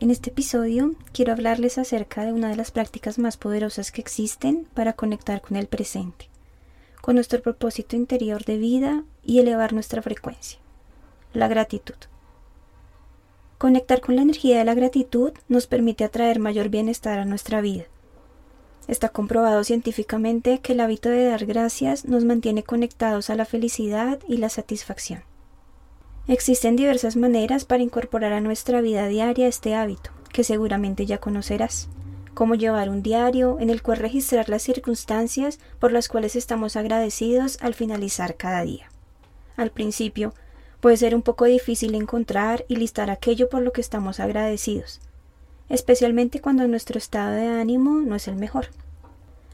[0.00, 4.66] En este episodio quiero hablarles acerca de una de las prácticas más poderosas que existen
[4.74, 6.28] para conectar con el presente,
[7.00, 10.60] con nuestro propósito interior de vida y elevar nuestra frecuencia,
[11.32, 11.96] la gratitud.
[13.58, 17.86] Conectar con la energía de la gratitud nos permite atraer mayor bienestar a nuestra vida.
[18.86, 24.20] Está comprobado científicamente que el hábito de dar gracias nos mantiene conectados a la felicidad
[24.28, 25.24] y la satisfacción.
[26.28, 31.88] Existen diversas maneras para incorporar a nuestra vida diaria este hábito, que seguramente ya conocerás,
[32.34, 37.56] como llevar un diario en el cual registrar las circunstancias por las cuales estamos agradecidos
[37.62, 38.90] al finalizar cada día.
[39.56, 40.34] Al principio,
[40.80, 45.00] puede ser un poco difícil encontrar y listar aquello por lo que estamos agradecidos,
[45.70, 48.66] especialmente cuando nuestro estado de ánimo no es el mejor.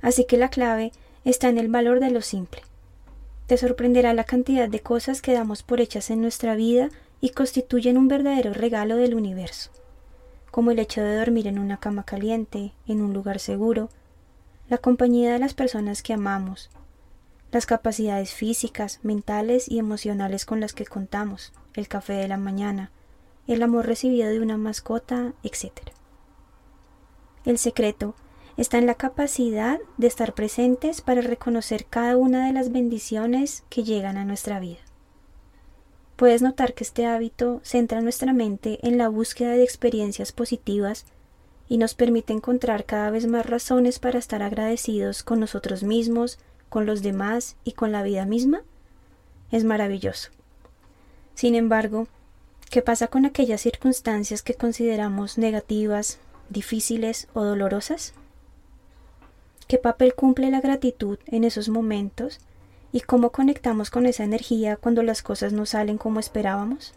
[0.00, 0.92] Así que la clave
[1.26, 2.62] está en el valor de lo simple,
[3.52, 6.88] te sorprenderá la cantidad de cosas que damos por hechas en nuestra vida
[7.20, 9.70] y constituyen un verdadero regalo del universo,
[10.50, 13.90] como el hecho de dormir en una cama caliente, en un lugar seguro,
[14.70, 16.70] la compañía de las personas que amamos,
[17.50, 22.90] las capacidades físicas, mentales y emocionales con las que contamos, el café de la mañana,
[23.46, 25.72] el amor recibido de una mascota, etc.
[27.44, 28.14] El secreto
[28.56, 33.84] está en la capacidad de estar presentes para reconocer cada una de las bendiciones que
[33.84, 34.80] llegan a nuestra vida.
[36.16, 41.06] Puedes notar que este hábito centra nuestra mente en la búsqueda de experiencias positivas
[41.68, 46.38] y nos permite encontrar cada vez más razones para estar agradecidos con nosotros mismos,
[46.68, 48.62] con los demás y con la vida misma.
[49.50, 50.30] Es maravilloso.
[51.34, 52.08] Sin embargo,
[52.70, 56.18] ¿qué pasa con aquellas circunstancias que consideramos negativas,
[56.50, 58.14] difíciles o dolorosas?
[59.72, 62.40] ¿Qué papel cumple la gratitud en esos momentos?
[62.92, 66.92] ¿Y cómo conectamos con esa energía cuando las cosas no salen como esperábamos?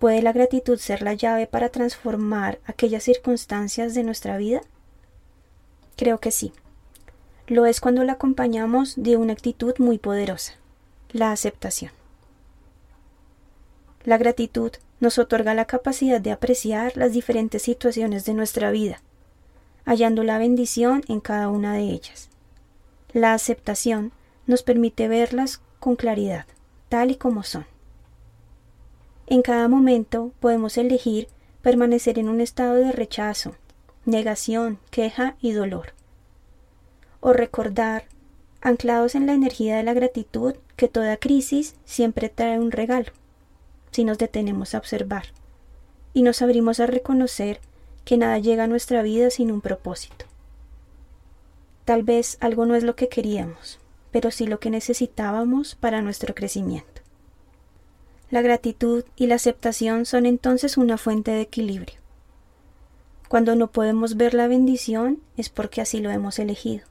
[0.00, 4.62] ¿Puede la gratitud ser la llave para transformar aquellas circunstancias de nuestra vida?
[5.94, 6.52] Creo que sí.
[7.46, 10.54] Lo es cuando la acompañamos de una actitud muy poderosa,
[11.12, 11.92] la aceptación.
[14.02, 19.00] La gratitud nos otorga la capacidad de apreciar las diferentes situaciones de nuestra vida
[19.84, 22.28] hallando la bendición en cada una de ellas.
[23.12, 24.12] La aceptación
[24.46, 26.46] nos permite verlas con claridad,
[26.88, 27.66] tal y como son.
[29.26, 31.28] En cada momento podemos elegir
[31.62, 33.54] permanecer en un estado de rechazo,
[34.04, 35.94] negación, queja y dolor.
[37.20, 38.04] O recordar,
[38.60, 43.12] anclados en la energía de la gratitud, que toda crisis siempre trae un regalo,
[43.90, 45.26] si nos detenemos a observar,
[46.14, 47.60] y nos abrimos a reconocer
[48.04, 50.26] que nada llega a nuestra vida sin un propósito.
[51.84, 53.78] Tal vez algo no es lo que queríamos,
[54.10, 57.02] pero sí lo que necesitábamos para nuestro crecimiento.
[58.30, 61.96] La gratitud y la aceptación son entonces una fuente de equilibrio.
[63.28, 66.84] Cuando no podemos ver la bendición es porque así lo hemos elegido.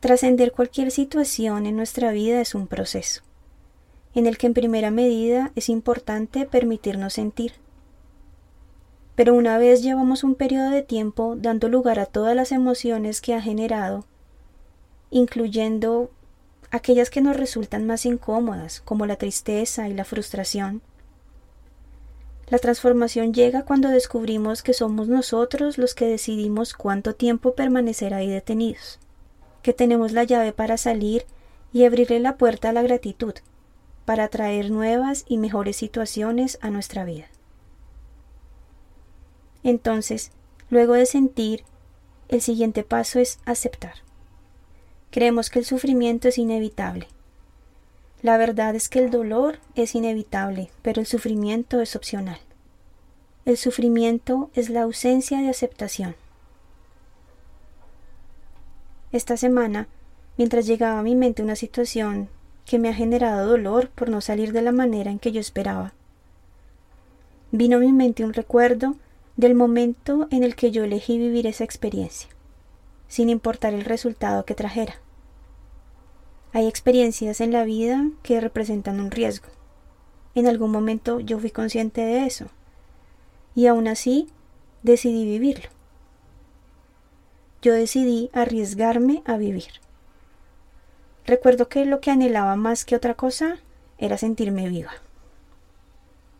[0.00, 3.22] Trascender cualquier situación en nuestra vida es un proceso,
[4.14, 7.54] en el que en primera medida es importante permitirnos sentir
[9.18, 13.34] pero una vez llevamos un periodo de tiempo dando lugar a todas las emociones que
[13.34, 14.04] ha generado,
[15.10, 16.12] incluyendo
[16.70, 20.82] aquellas que nos resultan más incómodas, como la tristeza y la frustración,
[22.46, 28.30] la transformación llega cuando descubrimos que somos nosotros los que decidimos cuánto tiempo permanecer ahí
[28.30, 29.00] detenidos,
[29.62, 31.26] que tenemos la llave para salir
[31.72, 33.34] y abrirle la puerta a la gratitud,
[34.04, 37.26] para traer nuevas y mejores situaciones a nuestra vida.
[39.68, 40.30] Entonces,
[40.70, 41.62] luego de sentir,
[42.28, 43.96] el siguiente paso es aceptar.
[45.10, 47.06] Creemos que el sufrimiento es inevitable.
[48.22, 52.38] La verdad es que el dolor es inevitable, pero el sufrimiento es opcional.
[53.44, 56.16] El sufrimiento es la ausencia de aceptación.
[59.12, 59.86] Esta semana,
[60.38, 62.30] mientras llegaba a mi mente una situación
[62.64, 65.92] que me ha generado dolor por no salir de la manera en que yo esperaba,
[67.52, 68.96] vino a mi mente un recuerdo
[69.38, 72.28] del momento en el que yo elegí vivir esa experiencia,
[73.06, 74.96] sin importar el resultado que trajera.
[76.52, 79.46] Hay experiencias en la vida que representan un riesgo.
[80.34, 82.46] En algún momento yo fui consciente de eso.
[83.54, 84.26] Y aún así
[84.82, 85.70] decidí vivirlo.
[87.62, 89.70] Yo decidí arriesgarme a vivir.
[91.26, 93.58] Recuerdo que lo que anhelaba más que otra cosa
[93.98, 94.94] era sentirme viva.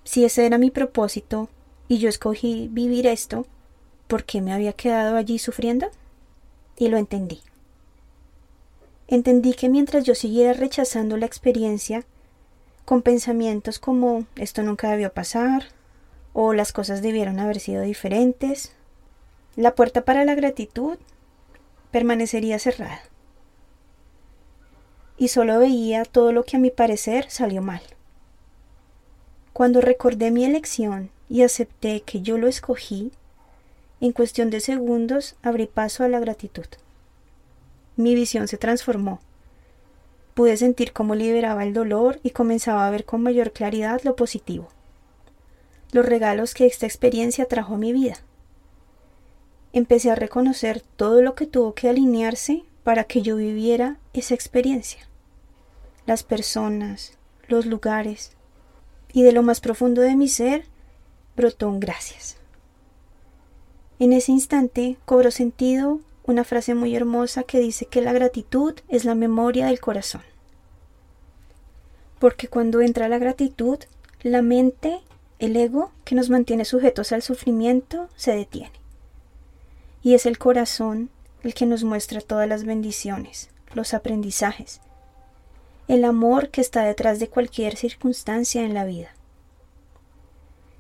[0.02, 1.48] Si ese era mi propósito
[1.88, 3.46] y yo escogí vivir esto,
[4.06, 5.88] ¿por qué me había quedado allí sufriendo?
[6.76, 7.40] Y lo entendí.
[9.08, 12.05] Entendí que mientras yo siguiera rechazando la experiencia,
[12.85, 15.64] con pensamientos como esto nunca debió pasar,
[16.35, 18.73] o las cosas debieron haber sido diferentes,
[19.56, 20.99] la puerta para la gratitud
[21.90, 23.00] permanecería cerrada.
[25.17, 27.82] Y solo veía todo lo que a mi parecer salió mal.
[29.52, 33.12] Cuando recordé mi elección y acepté que yo lo escogí,
[34.00, 36.66] en cuestión de segundos abrí paso a la gratitud
[37.98, 39.20] mi visión se transformó.
[40.34, 44.69] Pude sentir cómo liberaba el dolor y comenzaba a ver con mayor claridad lo positivo.
[45.90, 48.19] Los regalos que esta experiencia trajo a mi vida.
[49.72, 55.08] Empecé a reconocer todo lo que tuvo que alinearse para que yo viviera esa experiencia.
[56.06, 58.30] Las personas, los lugares,
[59.12, 60.66] y de lo más profundo de mi ser
[61.38, 62.37] brotó un gracias.
[63.99, 69.05] En ese instante cobró sentido una frase muy hermosa que dice que la gratitud es
[69.06, 70.23] la memoria del corazón.
[72.19, 73.79] Porque cuando entra la gratitud,
[74.23, 75.00] la mente,
[75.38, 78.73] el ego, que nos mantiene sujetos al sufrimiento, se detiene.
[80.02, 81.08] Y es el corazón
[81.44, 84.81] el que nos muestra todas las bendiciones, los aprendizajes,
[85.87, 89.14] el amor que está detrás de cualquier circunstancia en la vida.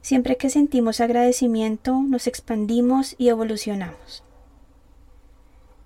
[0.00, 4.22] Siempre que sentimos agradecimiento, nos expandimos y evolucionamos.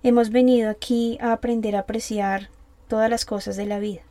[0.03, 2.49] Hemos venido aquí a aprender a apreciar
[2.87, 4.01] todas las cosas de la vida.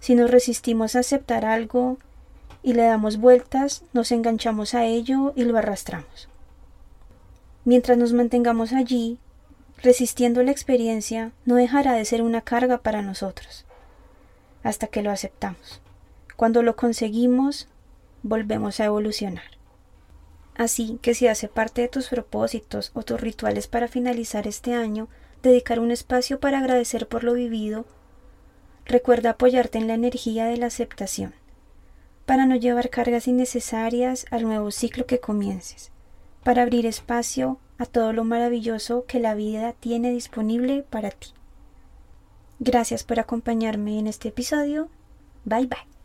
[0.00, 1.98] Si nos resistimos a aceptar algo
[2.62, 6.28] y le damos vueltas, nos enganchamos a ello y lo arrastramos.
[7.64, 9.18] Mientras nos mantengamos allí,
[9.82, 13.64] resistiendo la experiencia, no dejará de ser una carga para nosotros,
[14.62, 15.80] hasta que lo aceptamos.
[16.36, 17.68] Cuando lo conseguimos,
[18.28, 19.58] volvemos a evolucionar.
[20.54, 25.08] Así que si hace parte de tus propósitos o tus rituales para finalizar este año,
[25.42, 27.86] dedicar un espacio para agradecer por lo vivido,
[28.84, 31.34] recuerda apoyarte en la energía de la aceptación,
[32.26, 35.92] para no llevar cargas innecesarias al nuevo ciclo que comiences,
[36.42, 41.28] para abrir espacio a todo lo maravilloso que la vida tiene disponible para ti.
[42.58, 44.88] Gracias por acompañarme en este episodio.
[45.44, 45.97] Bye bye.